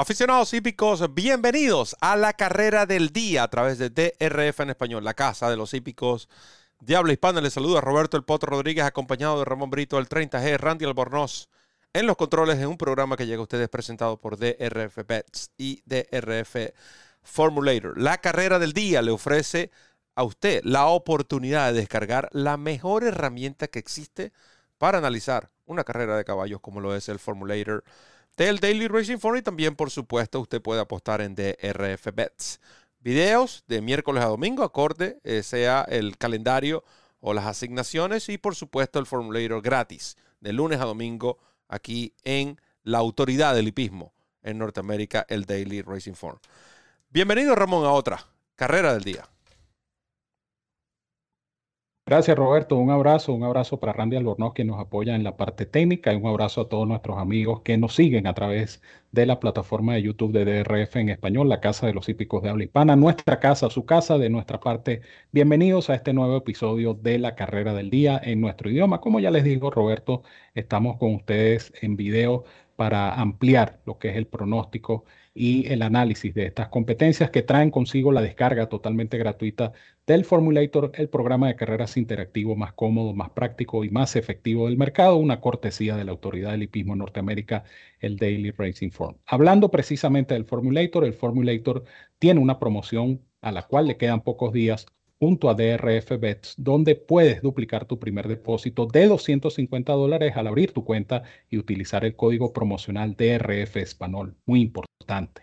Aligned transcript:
Aficionados 0.00 0.54
hípicos, 0.54 1.12
bienvenidos 1.12 1.94
a 2.00 2.16
la 2.16 2.32
carrera 2.32 2.86
del 2.86 3.10
día 3.10 3.42
a 3.42 3.50
través 3.50 3.76
de 3.76 3.90
DRF 3.90 4.60
en 4.60 4.70
español, 4.70 5.04
la 5.04 5.12
casa 5.12 5.50
de 5.50 5.58
los 5.58 5.74
hípicos 5.74 6.30
de 6.78 6.96
habla 6.96 7.12
hispana. 7.12 7.42
Les 7.42 7.52
saluda 7.52 7.82
Roberto 7.82 8.16
El 8.16 8.24
Potro 8.24 8.48
Rodríguez, 8.48 8.86
acompañado 8.86 9.38
de 9.38 9.44
Ramón 9.44 9.68
Brito, 9.68 9.98
el 9.98 10.08
30G, 10.08 10.56
Randy 10.56 10.86
Albornoz, 10.86 11.50
en 11.92 12.06
los 12.06 12.16
controles 12.16 12.58
en 12.58 12.68
un 12.68 12.78
programa 12.78 13.18
que 13.18 13.26
llega 13.26 13.40
a 13.40 13.42
ustedes 13.42 13.68
presentado 13.68 14.18
por 14.18 14.38
DRF 14.38 15.06
Bets 15.06 15.50
y 15.58 15.82
DRF 15.84 16.72
Formulator. 17.22 18.00
La 18.00 18.22
carrera 18.22 18.58
del 18.58 18.72
día 18.72 19.02
le 19.02 19.10
ofrece 19.10 19.70
a 20.14 20.22
usted 20.22 20.62
la 20.64 20.86
oportunidad 20.86 21.74
de 21.74 21.80
descargar 21.80 22.30
la 22.32 22.56
mejor 22.56 23.04
herramienta 23.04 23.68
que 23.68 23.80
existe 23.80 24.32
para 24.78 24.96
analizar 24.96 25.50
una 25.66 25.84
carrera 25.84 26.16
de 26.16 26.24
caballos 26.24 26.62
como 26.62 26.80
lo 26.80 26.96
es 26.96 27.10
el 27.10 27.18
Formulator 27.18 27.84
del 28.36 28.58
Daily 28.58 28.88
Racing 28.88 29.18
Form 29.18 29.36
y 29.36 29.42
también, 29.42 29.76
por 29.76 29.90
supuesto, 29.90 30.40
usted 30.40 30.62
puede 30.62 30.80
apostar 30.80 31.20
en 31.20 31.34
DRF 31.34 32.08
Bets. 32.14 32.60
Videos 33.00 33.64
de 33.66 33.80
miércoles 33.80 34.22
a 34.22 34.28
domingo, 34.28 34.62
acorde 34.62 35.18
eh, 35.24 35.42
sea 35.42 35.86
el 35.88 36.18
calendario 36.18 36.84
o 37.20 37.34
las 37.34 37.46
asignaciones 37.46 38.28
y, 38.28 38.38
por 38.38 38.54
supuesto, 38.54 38.98
el 38.98 39.06
formulario 39.06 39.60
gratis 39.60 40.16
de 40.40 40.52
lunes 40.52 40.80
a 40.80 40.84
domingo 40.84 41.38
aquí 41.68 42.14
en 42.24 42.60
la 42.82 42.98
autoridad 42.98 43.54
del 43.54 43.68
hipismo 43.68 44.12
en 44.42 44.58
Norteamérica, 44.58 45.26
el 45.28 45.44
Daily 45.44 45.82
Racing 45.82 46.14
Form. 46.14 46.38
Bienvenido, 47.10 47.54
Ramón, 47.54 47.84
a 47.84 47.90
otra 47.90 48.26
carrera 48.56 48.92
del 48.92 49.04
día. 49.04 49.28
Gracias 52.10 52.36
Roberto, 52.36 52.76
un 52.76 52.90
abrazo, 52.90 53.32
un 53.32 53.44
abrazo 53.44 53.78
para 53.78 53.92
Randy 53.92 54.16
Albornoz 54.16 54.52
que 54.52 54.64
nos 54.64 54.80
apoya 54.80 55.14
en 55.14 55.22
la 55.22 55.36
parte 55.36 55.64
técnica 55.64 56.12
y 56.12 56.16
un 56.16 56.26
abrazo 56.26 56.62
a 56.62 56.68
todos 56.68 56.88
nuestros 56.88 57.18
amigos 57.18 57.60
que 57.60 57.78
nos 57.78 57.94
siguen 57.94 58.26
a 58.26 58.34
través 58.34 58.82
de 59.12 59.26
la 59.26 59.38
plataforma 59.38 59.94
de 59.94 60.02
YouTube 60.02 60.32
de 60.32 60.44
DRF 60.44 60.96
en 60.96 61.08
español, 61.10 61.48
la 61.48 61.60
Casa 61.60 61.86
de 61.86 61.94
los 61.94 62.08
Hípicos 62.08 62.42
de 62.42 62.48
Habla 62.48 62.64
Hispana, 62.64 62.96
nuestra 62.96 63.38
casa, 63.38 63.70
su 63.70 63.86
casa, 63.86 64.18
de 64.18 64.28
nuestra 64.28 64.58
parte. 64.58 65.02
Bienvenidos 65.30 65.88
a 65.88 65.94
este 65.94 66.12
nuevo 66.12 66.36
episodio 66.36 66.94
de 66.94 67.20
la 67.20 67.36
carrera 67.36 67.74
del 67.74 67.90
día 67.90 68.20
en 68.24 68.40
nuestro 68.40 68.68
idioma. 68.70 69.00
Como 69.00 69.20
ya 69.20 69.30
les 69.30 69.44
digo, 69.44 69.70
Roberto, 69.70 70.24
estamos 70.54 70.96
con 70.98 71.14
ustedes 71.14 71.72
en 71.80 71.96
video 71.96 72.42
para 72.74 73.14
ampliar 73.14 73.80
lo 73.86 73.98
que 73.98 74.08
es 74.08 74.16
el 74.16 74.26
pronóstico 74.26 75.04
y 75.40 75.66
el 75.72 75.80
análisis 75.80 76.34
de 76.34 76.44
estas 76.44 76.68
competencias 76.68 77.30
que 77.30 77.40
traen 77.40 77.70
consigo 77.70 78.12
la 78.12 78.20
descarga 78.20 78.68
totalmente 78.68 79.16
gratuita 79.16 79.72
del 80.06 80.26
Formulator, 80.26 80.92
el 80.94 81.08
programa 81.08 81.48
de 81.48 81.56
carreras 81.56 81.96
interactivo 81.96 82.56
más 82.56 82.74
cómodo, 82.74 83.14
más 83.14 83.30
práctico 83.30 83.82
y 83.82 83.88
más 83.88 84.16
efectivo 84.16 84.66
del 84.66 84.76
mercado, 84.76 85.16
una 85.16 85.40
cortesía 85.40 85.96
de 85.96 86.04
la 86.04 86.10
Autoridad 86.10 86.50
del 86.50 86.64
Hipismo 86.64 86.94
Norteamérica, 86.94 87.64
el 88.00 88.18
Daily 88.18 88.50
Racing 88.50 88.90
Form. 88.90 89.16
Hablando 89.24 89.70
precisamente 89.70 90.34
del 90.34 90.44
Formulator, 90.44 91.06
el 91.06 91.14
Formulator 91.14 91.84
tiene 92.18 92.38
una 92.38 92.58
promoción 92.58 93.22
a 93.40 93.50
la 93.50 93.62
cual 93.62 93.86
le 93.86 93.96
quedan 93.96 94.20
pocos 94.20 94.52
días 94.52 94.88
junto 95.20 95.50
a 95.50 95.54
DRF 95.54 96.18
Bets, 96.18 96.54
donde 96.56 96.96
puedes 96.96 97.42
duplicar 97.42 97.84
tu 97.84 97.98
primer 97.98 98.26
depósito 98.26 98.86
de 98.86 99.06
250 99.06 99.92
dólares 99.92 100.32
al 100.36 100.46
abrir 100.46 100.72
tu 100.72 100.84
cuenta 100.84 101.24
y 101.50 101.58
utilizar 101.58 102.04
el 102.06 102.16
código 102.16 102.54
promocional 102.54 103.14
DRF 103.16 103.76
Español. 103.76 104.34
Muy 104.46 104.62
importante. 104.62 105.42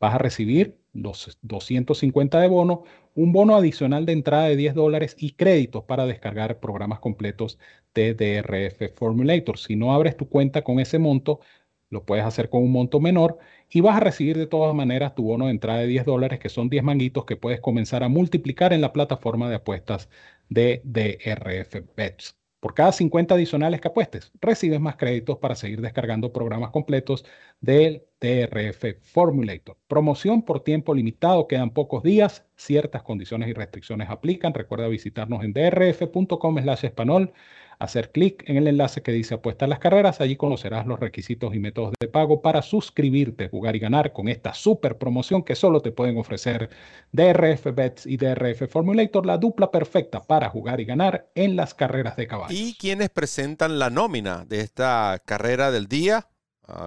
Vas 0.00 0.14
a 0.16 0.18
recibir 0.18 0.78
los 0.92 1.38
250 1.42 2.40
de 2.40 2.48
bono, 2.48 2.82
un 3.14 3.32
bono 3.32 3.54
adicional 3.54 4.04
de 4.04 4.12
entrada 4.12 4.48
de 4.48 4.56
10 4.56 4.74
dólares 4.74 5.16
y 5.18 5.32
créditos 5.32 5.84
para 5.84 6.06
descargar 6.06 6.58
programas 6.58 6.98
completos 6.98 7.58
de 7.94 8.14
DRF 8.14 8.96
Formulator. 8.96 9.58
Si 9.58 9.76
no 9.76 9.94
abres 9.94 10.16
tu 10.16 10.28
cuenta 10.28 10.62
con 10.62 10.80
ese 10.80 10.98
monto, 10.98 11.40
lo 11.90 12.04
puedes 12.04 12.24
hacer 12.24 12.50
con 12.50 12.62
un 12.62 12.72
monto 12.72 13.00
menor 13.00 13.38
y 13.70 13.80
vas 13.80 13.96
a 13.96 14.00
recibir 14.00 14.36
de 14.36 14.46
todas 14.46 14.74
maneras 14.74 15.14
tu 15.14 15.24
bono 15.24 15.46
de 15.46 15.52
entrada 15.52 15.80
de 15.80 15.86
10 15.86 16.04
dólares, 16.04 16.38
que 16.38 16.48
son 16.48 16.68
10 16.68 16.84
manguitos 16.84 17.24
que 17.24 17.36
puedes 17.36 17.60
comenzar 17.60 18.02
a 18.02 18.08
multiplicar 18.08 18.72
en 18.72 18.80
la 18.80 18.92
plataforma 18.92 19.48
de 19.48 19.56
apuestas 19.56 20.08
de 20.48 20.82
DRF 20.84 21.82
Bets. 21.96 22.36
Por 22.60 22.74
cada 22.74 22.92
50 22.92 23.34
adicionales 23.34 23.80
que 23.80 23.88
apuestes, 23.88 24.32
recibes 24.40 24.80
más 24.80 24.96
créditos 24.96 25.38
para 25.38 25.54
seguir 25.54 25.80
descargando 25.82 26.32
programas 26.32 26.70
completos 26.70 27.24
del 27.60 28.04
DRF 28.24 28.96
Formulator. 29.02 29.76
Promoción 29.86 30.42
por 30.42 30.64
tiempo 30.64 30.94
limitado, 30.94 31.46
quedan 31.46 31.70
pocos 31.70 32.02
días, 32.02 32.46
ciertas 32.56 33.02
condiciones 33.02 33.50
y 33.50 33.52
restricciones 33.52 34.08
aplican. 34.08 34.54
Recuerda 34.54 34.88
visitarnos 34.88 35.44
en 35.44 35.52
drf.com 35.52 36.58
slash 36.58 36.86
español 36.86 37.32
hacer 37.78 38.12
clic 38.12 38.48
en 38.48 38.56
el 38.56 38.66
enlace 38.66 39.02
que 39.02 39.12
dice 39.12 39.34
apuesta 39.34 39.64
a 39.64 39.68
las 39.68 39.78
carreras. 39.78 40.20
Allí 40.20 40.36
conocerás 40.36 40.86
los 40.86 41.00
requisitos 41.00 41.54
y 41.54 41.58
métodos 41.58 41.92
de 42.00 42.08
pago 42.08 42.40
para 42.40 42.62
suscribirte, 42.62 43.48
jugar 43.48 43.76
y 43.76 43.78
ganar 43.78 44.12
con 44.12 44.28
esta 44.28 44.54
super 44.54 44.96
promoción 44.96 45.42
que 45.42 45.54
solo 45.54 45.80
te 45.80 45.92
pueden 45.92 46.16
ofrecer 46.16 46.70
DRF 47.12 47.74
Bets 47.74 48.06
y 48.06 48.16
DRF 48.16 48.70
Formulator, 48.70 49.26
la 49.26 49.38
dupla 49.38 49.70
perfecta 49.70 50.22
para 50.22 50.48
jugar 50.48 50.80
y 50.80 50.84
ganar 50.84 51.28
en 51.34 51.56
las 51.56 51.74
carreras 51.74 52.16
de 52.16 52.26
caballos. 52.26 52.58
¿Y 52.58 52.74
quienes 52.74 53.10
presentan 53.10 53.78
la 53.78 53.90
nómina 53.90 54.44
de 54.46 54.60
esta 54.60 55.20
carrera 55.26 55.70
del 55.70 55.88
día? 55.88 56.28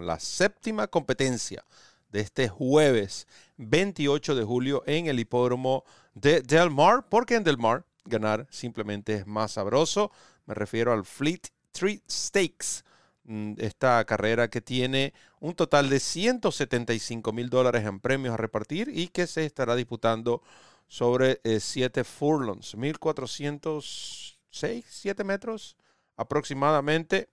La 0.02 0.20
séptima 0.20 0.88
competencia 0.88 1.64
de 2.10 2.22
este 2.22 2.48
jueves 2.48 3.28
28 3.58 4.36
de 4.36 4.44
julio 4.44 4.84
en 4.86 5.08
el 5.08 5.20
hipódromo 5.20 5.84
de 6.14 6.42
Del 6.42 6.72
Mar, 6.72 7.06
porque 7.10 7.36
en 7.36 7.44
Del 7.44 7.58
Mar 7.58 7.86
ganar 8.06 8.48
simplemente 8.50 9.16
es 9.16 9.28
más 9.28 9.54
sabroso. 9.54 10.12
Me 10.46 10.54
refiero 10.54 10.94
al 10.94 11.06
Fleet 11.06 11.50
Street 11.74 12.02
Stakes, 12.10 12.84
mm, 13.26 13.54
esta 13.58 14.04
carrera 14.06 14.50
que 14.50 14.62
tiene 14.62 15.14
un 15.40 15.54
total 15.54 15.90
de 15.90 16.00
175 16.00 17.34
mil 17.34 17.50
dólares 17.50 17.86
en 17.86 18.00
premios 18.00 18.34
a 18.34 18.38
repartir 18.38 18.90
y 18.94 19.10
que 19.10 19.28
se 19.28 19.46
estará 19.46 19.76
disputando 19.76 20.42
sobre 20.88 21.42
7 21.44 22.00
eh, 22.00 22.04
furlongs, 22.04 22.76
1406, 22.76 24.86
7 24.88 25.24
metros 25.24 25.76
aproximadamente. 26.16 27.30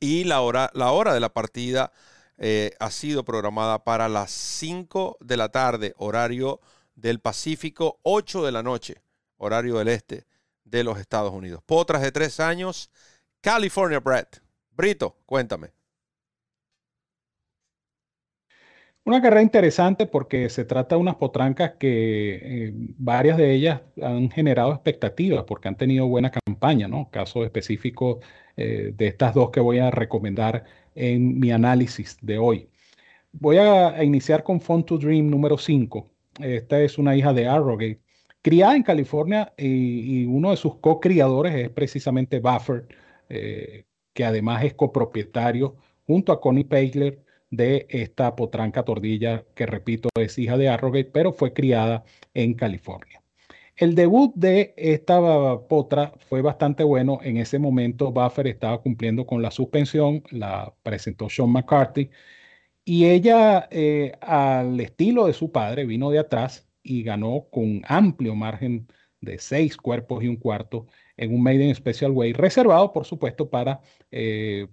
Y 0.00 0.24
la 0.24 0.40
hora, 0.40 0.70
la 0.74 0.92
hora 0.92 1.12
de 1.14 1.20
la 1.20 1.32
partida 1.32 1.92
eh, 2.38 2.74
ha 2.80 2.90
sido 2.90 3.22
programada 3.22 3.84
para 3.84 4.08
las 4.08 4.30
5 4.30 5.18
de 5.20 5.36
la 5.36 5.50
tarde, 5.50 5.94
horario 5.98 6.60
del 6.94 7.20
Pacífico, 7.20 7.98
8 8.02 8.44
de 8.44 8.52
la 8.52 8.62
noche, 8.62 9.02
horario 9.36 9.76
del 9.76 9.88
Este 9.88 10.26
de 10.64 10.84
los 10.84 10.98
Estados 10.98 11.32
Unidos. 11.32 11.62
Potras 11.66 12.00
de 12.00 12.12
tres 12.12 12.40
años, 12.40 12.90
California 13.42 14.00
Brett. 14.00 14.42
Brito, 14.70 15.18
cuéntame. 15.26 15.72
Una 19.04 19.22
carrera 19.22 19.42
interesante 19.42 20.06
porque 20.06 20.48
se 20.50 20.64
trata 20.64 20.94
de 20.94 21.00
unas 21.00 21.16
potrancas 21.16 21.72
que 21.78 22.34
eh, 22.68 22.72
varias 22.98 23.38
de 23.38 23.52
ellas 23.52 23.80
han 24.02 24.30
generado 24.30 24.72
expectativas 24.72 25.44
porque 25.44 25.68
han 25.68 25.76
tenido 25.76 26.06
buena 26.06 26.30
campaña, 26.30 26.86
¿no? 26.86 27.10
Caso 27.10 27.44
específico 27.44 28.20
eh, 28.56 28.92
de 28.94 29.06
estas 29.06 29.34
dos 29.34 29.50
que 29.50 29.60
voy 29.60 29.78
a 29.78 29.90
recomendar 29.90 30.64
en 30.94 31.38
mi 31.40 31.50
análisis 31.50 32.18
de 32.20 32.38
hoy. 32.38 32.68
Voy 33.32 33.58
a, 33.58 34.02
iniciar 34.04 34.42
con 34.44 34.60
Fun 34.60 34.84
to 34.84 34.98
Dream 34.98 35.30
número 35.30 35.56
5. 35.58 36.10
Esta 36.40 36.80
es 36.80 36.98
una 36.98 37.16
hija 37.16 37.32
de 37.32 37.48
Arrogate 37.48 38.00
criada 38.42 38.76
en 38.76 38.82
California 38.82 39.52
y, 39.56 40.24
uno 40.26 40.50
de 40.50 40.56
sus 40.56 40.76
co-criadores 40.76 41.54
es 41.54 41.70
precisamente 41.70 42.40
Buffer, 42.40 42.86
eh, 43.28 43.84
que 44.12 44.24
además 44.24 44.64
es 44.64 44.74
copropietario 44.74 45.76
junto 46.06 46.32
a 46.32 46.40
Connie 46.40 46.64
Pagler 46.64 47.22
de 47.50 47.86
esta 47.90 48.36
potranca 48.36 48.84
tordilla 48.84 49.44
que 49.54 49.66
repito 49.66 50.08
es 50.18 50.38
hija 50.38 50.56
de 50.56 50.68
Arrogate, 50.68 51.10
pero 51.12 51.32
fue 51.32 51.52
criada 51.52 52.04
en 52.34 52.54
California. 52.54 53.22
El 53.76 53.94
debut 53.94 54.32
de 54.36 54.74
esta 54.76 55.20
potra 55.68 56.12
fue 56.28 56.42
bastante 56.42 56.84
bueno. 56.84 57.18
En 57.22 57.38
ese 57.38 57.58
momento 57.58 58.12
Buffer 58.12 58.46
estaba 58.46 58.82
cumpliendo 58.82 59.26
con 59.26 59.42
la 59.42 59.50
suspensión, 59.50 60.22
la 60.30 60.74
presentó 60.82 61.28
Sean 61.30 61.50
McCarthy 61.50 62.10
y 62.84 63.06
ella, 63.06 63.68
eh, 63.70 64.12
al 64.20 64.80
estilo 64.80 65.26
de 65.26 65.32
su 65.32 65.52
padre, 65.52 65.86
vino 65.86 66.10
de 66.10 66.18
atrás 66.18 66.68
y 66.82 67.02
ganó 67.02 67.46
con 67.50 67.82
amplio 67.86 68.34
margen 68.34 68.88
de 69.20 69.38
seis 69.38 69.76
cuerpos 69.76 70.24
y 70.24 70.28
un 70.28 70.36
cuarto 70.36 70.86
en 71.16 71.34
un 71.34 71.42
Maiden 71.42 71.74
Special 71.74 72.10
Way, 72.12 72.32
reservado, 72.32 72.92
por 72.92 73.04
supuesto, 73.06 73.50
para, 73.50 73.80
eh, 74.10 74.66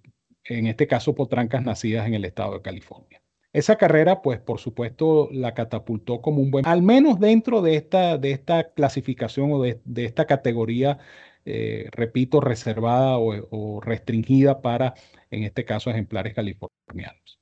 en 0.50 0.68
este 0.68 0.88
caso, 0.88 1.16
potrancas 1.16 1.64
nacidas 1.64 2.08
en 2.08 2.14
el 2.14 2.26
estado 2.26 2.54
de 2.54 2.62
California. 2.62 3.22
Esa 3.54 3.78
carrera, 3.78 4.22
pues, 4.22 4.40
por 4.40 4.60
supuesto, 4.60 5.30
la 5.32 5.54
catapultó 5.54 6.22
como 6.22 6.42
un 6.42 6.52
buen, 6.52 6.66
al 6.66 6.82
menos 6.84 7.20
dentro 7.20 7.62
de 7.62 7.76
esta, 7.76 8.18
de 8.18 8.32
esta 8.32 8.72
clasificación 8.74 9.52
o 9.52 9.62
de, 9.62 9.80
esta 9.96 10.26
categoría, 10.26 11.00
eh, 11.46 11.88
repito, 11.92 12.42
reservada 12.42 13.18
o 13.18 13.82
restringida 13.82 14.62
para, 14.62 14.94
en 15.32 15.44
este 15.44 15.66
caso, 15.66 15.90
ejemplares 15.90 16.34
californianos. 16.34 17.38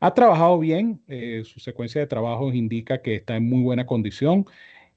Ha 0.00 0.14
trabajado 0.14 0.58
bien, 0.58 1.02
eh, 1.08 1.42
su 1.44 1.60
secuencia 1.60 2.00
de 2.00 2.06
trabajos 2.06 2.54
indica 2.54 3.02
que 3.02 3.16
está 3.16 3.36
en 3.36 3.48
muy 3.48 3.62
buena 3.62 3.84
condición. 3.84 4.46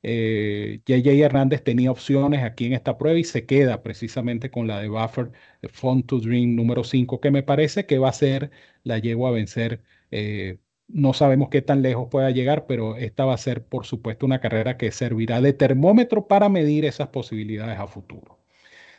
JJ 0.03 1.07
eh, 1.07 1.21
Hernández 1.21 1.63
tenía 1.63 1.91
opciones 1.91 2.43
aquí 2.43 2.65
en 2.65 2.73
esta 2.73 2.97
prueba 2.97 3.17
y 3.19 3.23
se 3.23 3.45
queda 3.45 3.81
precisamente 3.83 4.51
con 4.51 4.67
la 4.67 4.79
de 4.81 4.89
Buffer 4.89 5.31
Fun 5.71 6.03
to 6.03 6.19
Dream 6.19 6.55
número 6.55 6.83
5, 6.83 7.19
que 7.21 7.31
me 7.31 7.43
parece 7.43 7.85
que 7.85 7.97
va 7.99 8.09
a 8.09 8.13
ser 8.13 8.51
la 8.83 8.99
yegua 8.99 9.29
a 9.29 9.31
vencer 9.31 9.81
eh, 10.11 10.59
no 10.87 11.13
sabemos 11.13 11.49
qué 11.49 11.61
tan 11.61 11.81
lejos 11.81 12.07
pueda 12.09 12.29
llegar, 12.31 12.67
pero 12.67 12.97
esta 12.97 13.25
va 13.25 13.33
a 13.33 13.37
ser, 13.37 13.65
por 13.65 13.85
supuesto, 13.85 14.25
una 14.25 14.39
carrera 14.39 14.77
que 14.77 14.91
servirá 14.91 15.41
de 15.41 15.53
termómetro 15.53 16.27
para 16.27 16.49
medir 16.49 16.85
esas 16.85 17.07
posibilidades 17.09 17.79
a 17.79 17.87
futuro. 17.87 18.39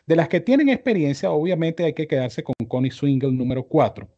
De 0.06 0.16
las 0.16 0.28
que 0.28 0.40
tienen 0.40 0.68
experiencia, 0.68 1.30
obviamente 1.30 1.84
hay 1.84 1.94
que 1.94 2.06
quedarse 2.08 2.42
con 2.42 2.54
Connie 2.68 2.90
Swingle 2.90 3.32
número 3.32 3.64
4, 3.68 4.08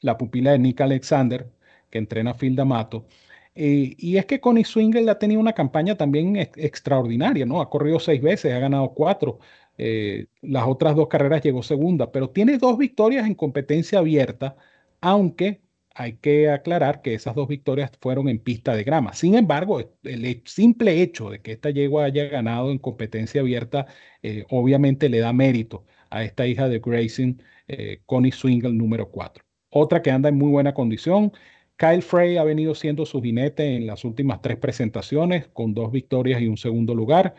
la 0.00 0.18
pupila 0.18 0.52
de 0.52 0.58
Nick 0.58 0.80
Alexander, 0.80 1.50
que 1.90 1.98
entrena 1.98 2.32
a 2.32 2.34
Phil 2.34 2.56
D'Amato. 2.56 3.06
Eh, 3.54 3.94
y 3.98 4.16
es 4.16 4.26
que 4.26 4.40
Connie 4.40 4.64
Swingle 4.64 5.08
ha 5.10 5.18
tenido 5.18 5.40
una 5.40 5.52
campaña 5.52 5.96
también 5.96 6.36
extraordinaria, 6.36 7.46
¿no? 7.46 7.60
Ha 7.60 7.70
corrido 7.70 8.00
seis 8.00 8.20
veces, 8.20 8.52
ha 8.52 8.58
ganado 8.58 8.92
cuatro. 8.94 9.38
Eh, 9.78 10.26
las 10.42 10.66
otras 10.66 10.96
dos 10.96 11.08
carreras 11.08 11.42
llegó 11.42 11.62
segunda, 11.62 12.10
pero 12.10 12.30
tiene 12.30 12.58
dos 12.58 12.78
victorias 12.78 13.26
en 13.26 13.34
competencia 13.34 14.00
abierta, 14.00 14.56
aunque 15.00 15.62
hay 15.94 16.16
que 16.16 16.50
aclarar 16.50 17.02
que 17.02 17.14
esas 17.14 17.34
dos 17.36 17.46
victorias 17.48 17.92
fueron 18.00 18.28
en 18.28 18.40
pista 18.40 18.74
de 18.74 18.82
grama. 18.82 19.14
Sin 19.14 19.36
embargo, 19.36 19.80
el 20.02 20.42
simple 20.44 21.00
hecho 21.02 21.30
de 21.30 21.40
que 21.40 21.52
esta 21.52 21.70
yegua 21.70 22.04
haya 22.06 22.24
ganado 22.26 22.72
en 22.72 22.78
competencia 22.78 23.40
abierta, 23.40 23.86
eh, 24.22 24.44
obviamente 24.50 25.08
le 25.08 25.20
da 25.20 25.32
mérito 25.32 25.84
a 26.10 26.24
esta 26.24 26.46
hija 26.46 26.68
de 26.68 26.80
Grayson, 26.80 27.40
Connie 28.06 28.32
Swingle 28.32 28.72
número 28.72 29.10
4. 29.10 29.44
Otra 29.70 30.02
que 30.02 30.10
anda 30.10 30.28
en 30.28 30.36
muy 30.38 30.50
buena 30.50 30.74
condición. 30.74 31.32
Kyle 31.76 32.02
Frey 32.02 32.36
ha 32.36 32.44
venido 32.44 32.74
siendo 32.74 33.04
su 33.06 33.20
jinete 33.20 33.76
en 33.76 33.86
las 33.86 34.04
últimas 34.04 34.40
tres 34.42 34.56
presentaciones, 34.56 35.48
con 35.48 35.74
dos 35.74 35.90
victorias 35.92 36.40
y 36.40 36.46
un 36.46 36.56
segundo 36.56 36.94
lugar. 36.94 37.34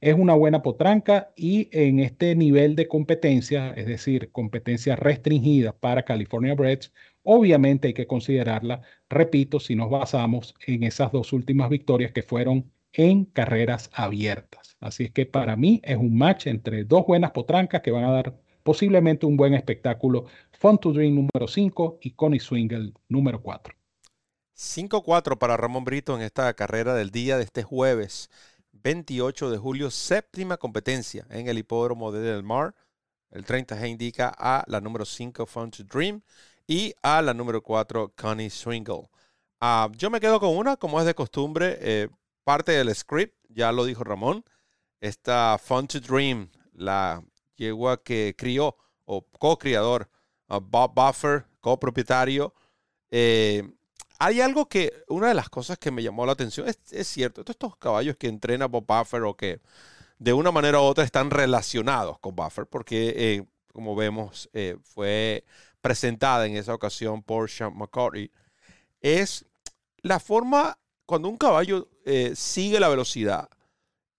Es 0.00 0.14
una 0.14 0.34
buena 0.34 0.62
potranca 0.62 1.32
y 1.34 1.68
en 1.72 1.98
este 1.98 2.36
nivel 2.36 2.76
de 2.76 2.86
competencia, 2.86 3.72
es 3.72 3.86
decir, 3.86 4.30
competencia 4.30 4.94
restringida 4.94 5.72
para 5.72 6.04
California 6.04 6.54
Breds, 6.54 6.92
Obviamente 7.30 7.88
hay 7.88 7.92
que 7.92 8.06
considerarla, 8.06 8.80
repito, 9.10 9.60
si 9.60 9.74
nos 9.74 9.90
basamos 9.90 10.54
en 10.66 10.82
esas 10.82 11.12
dos 11.12 11.34
últimas 11.34 11.68
victorias 11.68 12.10
que 12.10 12.22
fueron 12.22 12.72
en 12.90 13.26
carreras 13.26 13.90
abiertas. 13.92 14.78
Así 14.80 15.04
es 15.04 15.10
que 15.10 15.26
para 15.26 15.54
mí 15.54 15.82
es 15.84 15.98
un 15.98 16.16
match 16.16 16.46
entre 16.46 16.84
dos 16.84 17.04
buenas 17.06 17.32
potrancas 17.32 17.82
que 17.82 17.90
van 17.90 18.04
a 18.04 18.12
dar 18.12 18.40
posiblemente 18.62 19.26
un 19.26 19.36
buen 19.36 19.52
espectáculo. 19.52 20.24
Fun 20.52 20.78
to 20.78 20.90
Dream 20.94 21.16
número 21.16 21.46
5 21.46 21.98
y 22.00 22.12
Connie 22.12 22.40
Swingle 22.40 22.94
número 23.10 23.42
4. 23.42 23.77
5-4 24.58 25.38
para 25.38 25.56
Ramón 25.56 25.84
Brito 25.84 26.16
en 26.16 26.22
esta 26.22 26.52
carrera 26.54 26.92
del 26.94 27.12
día 27.12 27.36
de 27.36 27.44
este 27.44 27.62
jueves 27.62 28.28
28 28.72 29.52
de 29.52 29.56
julio, 29.58 29.88
séptima 29.88 30.56
competencia 30.56 31.24
en 31.30 31.46
el 31.46 31.58
hipódromo 31.58 32.10
de 32.10 32.20
Del 32.20 32.42
Mar. 32.42 32.74
El 33.30 33.46
30G 33.46 33.88
indica 33.88 34.34
a 34.36 34.64
la 34.66 34.80
número 34.80 35.04
5 35.04 35.46
Fun 35.46 35.70
to 35.70 35.84
Dream 35.84 36.22
y 36.66 36.92
a 37.02 37.22
la 37.22 37.34
número 37.34 37.62
4, 37.62 38.14
Connie 38.16 38.50
Swingle. 38.50 39.08
Ah, 39.60 39.88
yo 39.96 40.10
me 40.10 40.18
quedo 40.18 40.40
con 40.40 40.56
una, 40.56 40.76
como 40.76 40.98
es 40.98 41.06
de 41.06 41.14
costumbre, 41.14 41.78
eh, 41.80 42.08
parte 42.42 42.72
del 42.72 42.92
script, 42.96 43.36
ya 43.48 43.70
lo 43.70 43.84
dijo 43.84 44.02
Ramón, 44.02 44.44
esta 45.00 45.56
Fun 45.58 45.86
to 45.86 46.00
Dream, 46.00 46.50
la 46.72 47.22
yegua 47.54 48.02
que 48.02 48.34
crió 48.36 48.76
o 49.04 49.22
co-criador 49.38 50.10
Bob 50.48 50.94
Buffer, 50.94 51.46
copropietario. 51.60 52.52
Eh, 53.10 53.62
hay 54.18 54.40
algo 54.40 54.68
que, 54.68 55.04
una 55.08 55.28
de 55.28 55.34
las 55.34 55.48
cosas 55.48 55.78
que 55.78 55.90
me 55.90 56.02
llamó 56.02 56.26
la 56.26 56.32
atención, 56.32 56.68
es, 56.68 56.78
es 56.90 57.06
cierto, 57.08 57.42
estos 57.46 57.76
caballos 57.76 58.16
que 58.16 58.28
entrena 58.28 58.66
Bob 58.66 58.84
Buffer 58.86 59.22
o 59.22 59.36
que 59.36 59.60
de 60.18 60.32
una 60.32 60.50
manera 60.50 60.80
u 60.80 60.84
otra 60.84 61.04
están 61.04 61.30
relacionados 61.30 62.18
con 62.18 62.34
Buffer, 62.34 62.66
porque 62.66 63.14
eh, 63.16 63.44
como 63.72 63.94
vemos, 63.94 64.50
fue 64.82 65.44
presentada 65.80 66.46
en 66.46 66.56
esa 66.56 66.74
ocasión 66.74 67.22
por 67.22 67.48
Sean 67.48 67.76
McCarthy, 67.76 68.32
es 69.00 69.44
la 70.02 70.18
forma 70.18 70.78
cuando 71.06 71.28
un 71.28 71.36
caballo 71.36 71.88
eh, 72.04 72.32
sigue 72.34 72.80
la 72.80 72.88
velocidad 72.88 73.48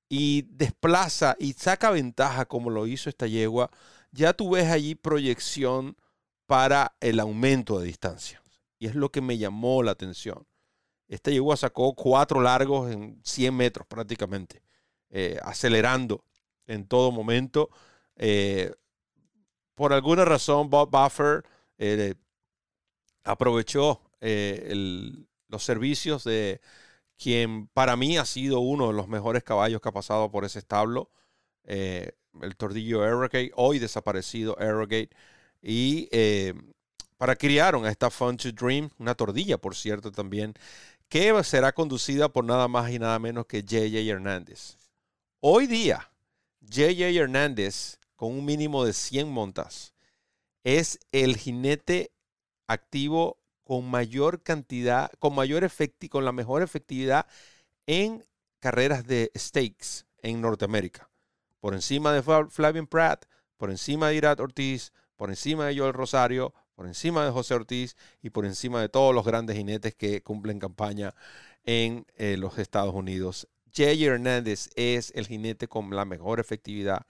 y 0.10 0.44
desplaza 0.50 1.36
y 1.40 1.54
saca 1.54 1.92
ventaja 1.92 2.46
como 2.46 2.70
lo 2.70 2.88
hizo 2.88 3.10
esta 3.10 3.28
yegua, 3.28 3.70
ya 4.12 4.34
tú 4.34 4.52
ves 4.52 4.70
allí 4.70 4.96
proyección 4.96 5.96
para 6.48 6.96
el 7.00 7.20
aumento 7.20 7.80
de 7.80 7.86
distancia. 7.86 8.39
Y 8.80 8.88
es 8.88 8.96
lo 8.96 9.12
que 9.12 9.22
me 9.22 9.38
llamó 9.38 9.84
la 9.84 9.92
atención. 9.92 10.48
Esta 11.10 11.32
yegua 11.32 11.58
sacó 11.58 11.94
cuatro 11.96 12.40
largos 12.40 12.92
en 12.92 13.20
100 13.24 13.56
metros 13.56 13.88
prácticamente, 13.88 14.62
eh, 15.10 15.40
acelerando 15.42 16.24
en 16.68 16.88
todo 16.88 17.12
momento. 17.12 17.70
Eh, 18.16 18.72
por 19.74 19.92
alguna 19.92 20.24
razón 20.24 20.70
Bob 20.70 20.92
Buffer 20.92 21.44
eh, 21.80 22.14
aprovechó 23.24 24.02
los 24.22 25.64
servicios 25.64 26.26
de 26.26 26.62
quien 27.18 27.68
para 27.68 27.96
mí 27.96 28.18
ha 28.18 28.26
sido 28.26 28.60
uno 28.60 28.88
de 28.88 28.94
los 28.94 29.08
mejores 29.08 29.44
caballos 29.44 29.82
que 29.82 29.90
ha 29.90 29.94
pasado 29.94 30.30
por 30.30 30.46
ese 30.46 30.60
establo, 30.60 31.10
el 31.64 32.56
tordillo 32.58 33.02
Arrogate, 33.02 33.52
hoy 33.56 33.80
desaparecido 33.80 34.60
Arrogate, 34.60 35.10
y 35.62 36.10
para 37.20 37.36
criaron 37.36 37.86
a 37.86 37.90
esta 37.90 38.10
Fun 38.10 38.38
to 38.38 38.50
Dream, 38.54 38.90
una 38.98 39.14
tordilla 39.14 39.58
por 39.58 39.76
cierto 39.76 40.10
también, 40.10 40.54
que 41.10 41.44
será 41.44 41.74
conducida 41.74 42.30
por 42.30 42.46
nada 42.46 42.70
más 42.70 42.90
y 42.92 42.98
nada 42.98 43.20
menos 43.20 43.46
que 43.46 43.62
JJ 43.62 44.10
Hernández. 44.10 44.78
Hoy 45.42 45.68
día, 45.68 46.10
JJ 46.62 47.18
Hernández, 47.18 48.00
con 48.16 48.32
un 48.32 48.46
mínimo 48.46 48.86
de 48.86 48.94
100 48.94 49.30
montas, 49.30 49.94
es 50.64 50.98
el 51.12 51.36
jinete 51.36 52.14
activo 52.68 53.38
con 53.66 53.92
mayor 53.92 54.42
cantidad, 54.42 55.12
con 55.20 55.36
mayor 55.36 55.66
efectividad, 55.66 56.12
con 56.12 56.24
la 56.24 56.32
mejor 56.32 56.62
efectividad 56.62 57.28
en 57.86 58.26
carreras 58.60 59.06
de 59.06 59.30
stakes 59.38 60.06
en 60.22 60.40
Norteamérica. 60.40 61.10
Por 61.60 61.74
encima 61.74 62.14
de 62.14 62.24
Flavien 62.50 62.88
Pratt, 62.88 63.26
por 63.58 63.72
encima 63.72 64.08
de 64.08 64.16
Irat 64.16 64.40
Ortiz, 64.40 64.94
por 65.18 65.30
encima 65.30 65.66
de 65.66 65.78
Joel 65.78 65.92
Rosario, 65.92 66.54
por 66.80 66.88
encima 66.88 67.26
de 67.26 67.32
José 67.32 67.56
Ortiz 67.56 67.98
y 68.22 68.30
por 68.30 68.46
encima 68.46 68.80
de 68.80 68.88
todos 68.88 69.14
los 69.14 69.26
grandes 69.26 69.58
jinetes 69.58 69.94
que 69.96 70.24
cumplen 70.24 70.60
campaña 70.60 71.14
en 71.66 72.06
eh, 72.16 72.38
los 72.38 72.58
Estados 72.58 72.96
Unidos. 72.96 73.50
Jay 73.74 74.02
Hernández 74.06 74.70
es 74.78 75.12
el 75.14 75.28
jinete 75.28 75.68
con 75.68 75.94
la 75.94 76.06
mejor 76.06 76.40
efectividad 76.40 77.06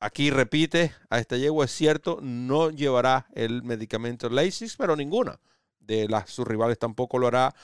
Aquí 0.00 0.30
repite, 0.30 0.94
a 1.10 1.18
esta 1.18 1.36
yegua 1.36 1.66
es 1.66 1.72
cierto, 1.72 2.20
no 2.22 2.70
llevará 2.70 3.26
el 3.34 3.62
medicamento 3.62 4.30
Lasix, 4.30 4.78
pero 4.78 4.96
ninguna 4.96 5.40
de 5.78 6.08
las, 6.08 6.30
sus 6.30 6.48
rivales 6.48 6.78
tampoco 6.78 7.18
lo 7.18 7.26
hará. 7.26 7.54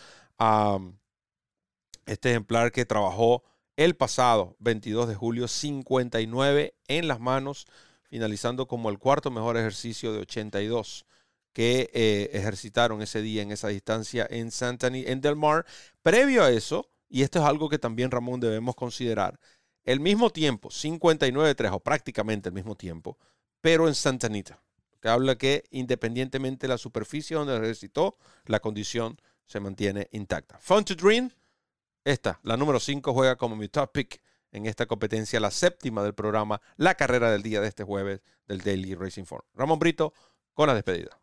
este 2.04 2.28
ejemplar 2.28 2.72
que 2.72 2.84
trabajó 2.84 3.42
el 3.76 3.96
pasado 3.96 4.54
22 4.58 5.08
de 5.08 5.14
julio, 5.14 5.48
59 5.48 6.74
en 6.88 7.08
las 7.08 7.20
manos, 7.20 7.66
finalizando 8.10 8.66
como 8.66 8.90
el 8.90 8.98
cuarto 8.98 9.30
mejor 9.30 9.56
ejercicio 9.56 10.12
de 10.12 10.18
82 10.18 11.06
que 11.52 11.90
eh, 11.94 12.30
ejercitaron 12.32 13.02
ese 13.02 13.22
día 13.22 13.42
en 13.42 13.52
esa 13.52 13.68
distancia 13.68 14.26
en 14.28 14.50
Santani, 14.50 15.04
en 15.06 15.20
Del 15.20 15.36
Mar. 15.36 15.64
Previo 16.02 16.44
a 16.44 16.50
eso, 16.50 16.90
y 17.08 17.22
esto 17.22 17.38
es 17.38 17.44
algo 17.44 17.68
que 17.68 17.78
también 17.78 18.10
Ramón 18.10 18.40
debemos 18.40 18.74
considerar, 18.74 19.38
el 19.84 20.00
mismo 20.00 20.30
tiempo, 20.30 20.68
59-3 20.68 21.72
o 21.72 21.80
prácticamente 21.80 22.48
el 22.50 22.54
mismo 22.54 22.76
tiempo, 22.76 23.18
pero 23.60 23.88
en 23.88 23.94
Santa 23.94 24.26
Anita, 24.26 24.62
que 25.00 25.08
habla 25.08 25.36
que 25.36 25.64
independientemente 25.70 26.66
de 26.66 26.72
la 26.72 26.78
superficie 26.78 27.36
donde 27.36 27.58
recitó, 27.58 28.16
la 28.44 28.60
condición 28.60 29.20
se 29.46 29.58
mantiene 29.58 30.08
intacta. 30.12 30.58
Fun 30.58 30.84
to 30.84 30.94
Dream, 30.94 31.30
esta, 32.04 32.38
la 32.42 32.56
número 32.56 32.78
5, 32.78 33.12
juega 33.12 33.36
como 33.36 33.56
mi 33.56 33.68
top 33.68 33.92
pick 33.92 34.22
en 34.52 34.66
esta 34.66 34.86
competencia, 34.86 35.40
la 35.40 35.50
séptima 35.50 36.02
del 36.02 36.14
programa, 36.14 36.60
la 36.76 36.94
carrera 36.94 37.30
del 37.30 37.42
día 37.42 37.60
de 37.60 37.68
este 37.68 37.84
jueves 37.84 38.20
del 38.46 38.60
Daily 38.60 38.94
Racing 38.94 39.24
Form. 39.24 39.44
Ramón 39.54 39.78
Brito 39.78 40.12
con 40.54 40.66
la 40.66 40.74
despedida. 40.74 41.20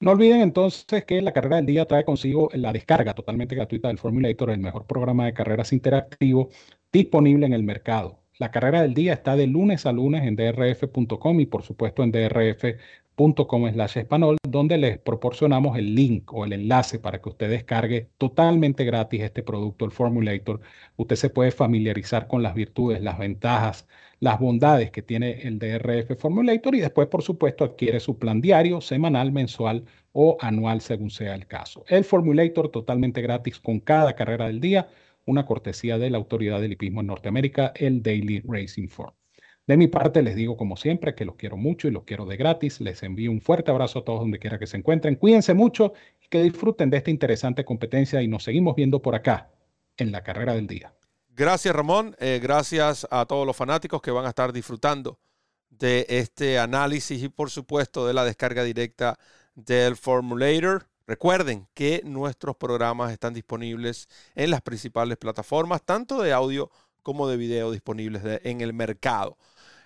No 0.00 0.10
olviden 0.10 0.40
entonces 0.40 1.04
que 1.04 1.22
la 1.22 1.32
carrera 1.32 1.56
del 1.56 1.66
día 1.66 1.86
trae 1.86 2.04
consigo 2.04 2.48
la 2.54 2.72
descarga 2.72 3.14
totalmente 3.14 3.54
gratuita 3.54 3.86
del 3.86 3.98
Formulator, 3.98 4.50
el 4.50 4.58
mejor 4.58 4.84
programa 4.84 5.26
de 5.26 5.32
carreras 5.32 5.72
interactivo 5.72 6.50
disponible 6.92 7.46
en 7.46 7.52
el 7.52 7.62
mercado. 7.62 8.18
La 8.38 8.50
carrera 8.50 8.82
del 8.82 8.94
día 8.94 9.12
está 9.12 9.36
de 9.36 9.46
lunes 9.46 9.86
a 9.86 9.92
lunes 9.92 10.24
en 10.24 10.34
drf.com 10.34 11.38
y 11.38 11.46
por 11.46 11.62
supuesto 11.62 12.02
en 12.02 12.10
donde 13.16 14.78
les 14.78 14.98
proporcionamos 14.98 15.78
el 15.78 15.94
link 15.94 16.32
o 16.32 16.44
el 16.44 16.52
enlace 16.52 16.98
para 16.98 17.20
que 17.20 17.28
usted 17.28 17.50
descargue 17.50 18.10
totalmente 18.18 18.84
gratis 18.84 19.22
este 19.22 19.42
producto, 19.42 19.84
el 19.84 19.90
Formulator. 19.92 20.60
Usted 20.96 21.16
se 21.16 21.30
puede 21.30 21.50
familiarizar 21.50 22.26
con 22.26 22.42
las 22.42 22.54
virtudes, 22.54 23.00
las 23.02 23.18
ventajas, 23.18 23.86
las 24.20 24.38
bondades 24.40 24.90
que 24.90 25.02
tiene 25.02 25.42
el 25.42 25.58
DRF 25.58 26.18
Formulator 26.18 26.74
y 26.74 26.80
después, 26.80 27.08
por 27.08 27.22
supuesto, 27.22 27.64
adquiere 27.64 28.00
su 28.00 28.18
plan 28.18 28.40
diario, 28.40 28.80
semanal, 28.80 29.32
mensual 29.32 29.84
o 30.12 30.36
anual, 30.40 30.80
según 30.80 31.10
sea 31.10 31.34
el 31.34 31.46
caso. 31.46 31.84
El 31.88 32.04
Formulator 32.04 32.70
totalmente 32.70 33.22
gratis 33.22 33.58
con 33.60 33.80
cada 33.80 34.14
carrera 34.14 34.46
del 34.46 34.60
día, 34.60 34.88
una 35.26 35.46
cortesía 35.46 35.98
de 35.98 36.10
la 36.10 36.18
Autoridad 36.18 36.60
del 36.60 36.72
Hipismo 36.72 37.00
en 37.00 37.08
Norteamérica, 37.08 37.72
el 37.76 38.02
Daily 38.02 38.40
Racing 38.44 38.88
Form. 38.88 39.12
De 39.66 39.76
mi 39.76 39.86
parte, 39.86 40.22
les 40.22 40.34
digo 40.34 40.56
como 40.56 40.76
siempre 40.76 41.14
que 41.14 41.24
los 41.24 41.36
quiero 41.36 41.56
mucho 41.56 41.86
y 41.86 41.92
los 41.92 42.04
quiero 42.04 42.26
de 42.26 42.36
gratis. 42.36 42.80
Les 42.80 43.02
envío 43.02 43.30
un 43.30 43.40
fuerte 43.40 43.70
abrazo 43.70 44.00
a 44.00 44.04
todos 44.04 44.20
donde 44.20 44.38
quiera 44.38 44.58
que 44.58 44.66
se 44.66 44.76
encuentren. 44.76 45.14
Cuídense 45.14 45.54
mucho 45.54 45.92
y 46.20 46.28
que 46.28 46.42
disfruten 46.42 46.90
de 46.90 46.96
esta 46.96 47.10
interesante 47.10 47.64
competencia 47.64 48.20
y 48.22 48.28
nos 48.28 48.42
seguimos 48.42 48.74
viendo 48.74 49.00
por 49.00 49.14
acá 49.14 49.50
en 49.96 50.10
la 50.10 50.22
carrera 50.22 50.54
del 50.54 50.66
día. 50.66 50.94
Gracias, 51.28 51.74
Ramón. 51.74 52.16
Eh, 52.18 52.40
gracias 52.42 53.06
a 53.10 53.24
todos 53.26 53.46
los 53.46 53.56
fanáticos 53.56 54.02
que 54.02 54.10
van 54.10 54.26
a 54.26 54.30
estar 54.30 54.52
disfrutando 54.52 55.18
de 55.70 56.06
este 56.08 56.58
análisis 56.58 57.22
y, 57.22 57.28
por 57.28 57.50
supuesto, 57.50 58.06
de 58.06 58.14
la 58.14 58.24
descarga 58.24 58.64
directa 58.64 59.18
del 59.54 59.96
Formulator. 59.96 60.88
Recuerden 61.06 61.68
que 61.74 62.02
nuestros 62.04 62.56
programas 62.56 63.12
están 63.12 63.32
disponibles 63.34 64.08
en 64.34 64.50
las 64.50 64.60
principales 64.60 65.16
plataformas, 65.18 65.82
tanto 65.82 66.20
de 66.20 66.32
audio 66.32 66.70
como 67.02 67.28
de 67.28 67.36
video 67.36 67.70
disponibles 67.70 68.22
en 68.44 68.60
el 68.60 68.72
mercado. 68.72 69.36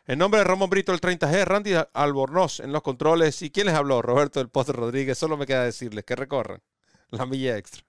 En 0.07 0.19
nombre 0.21 0.39
de 0.39 0.45
Ramón 0.45 0.71
Brito, 0.71 0.93
el 0.93 1.01
30G, 1.01 1.45
Randy 1.45 1.75
Albornoz 1.93 2.61
en 2.61 2.73
los 2.73 2.83
controles. 2.83 3.43
¿Y 3.43 3.51
quién 3.51 3.67
les 3.67 3.75
habló? 3.75 4.03
Roberto 4.03 4.39
del 4.39 4.49
Poste 4.49 4.73
Rodríguez. 4.73 5.19
Solo 5.19 5.37
me 5.37 5.47
queda 5.47 5.65
decirles 5.65 6.05
que 6.05 6.15
recorran 6.15 6.63
la 7.11 7.27
milla 7.27 7.57
extra. 7.57 7.86